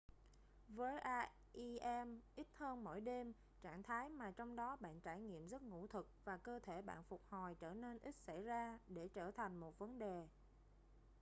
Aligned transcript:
với 0.67 1.01
rem 1.83 2.21
ít 2.35 2.47
hơn 2.53 2.83
mỗi 2.83 3.01
đêm 3.01 3.33
trạng 3.61 3.83
thái 3.83 4.09
mà 4.09 4.31
trong 4.31 4.55
đó 4.55 4.75
bạn 4.79 4.99
trải 5.01 5.19
nghiệm 5.19 5.47
giấc 5.47 5.61
ngủ 5.61 5.87
thực 5.87 6.09
và 6.25 6.37
cơ 6.37 6.59
thể 6.63 6.81
bạn 6.81 7.03
phục 7.03 7.21
hồi 7.29 7.55
trở 7.59 7.73
nên 7.73 7.99
ít 7.99 8.15
xảy 8.27 8.43
ra 8.43 8.79
để 8.87 9.07
trở 9.07 9.31
thành 9.31 9.57
một 9.57 9.79
vấn 9.79 9.99
đề 9.99 10.27